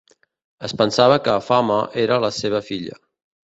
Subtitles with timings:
[0.67, 3.01] Es pensava que Fama era la seva filla.